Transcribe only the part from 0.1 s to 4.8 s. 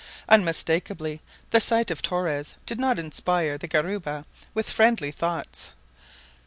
Unmistakably the sight of Torres did not inspire the guariba with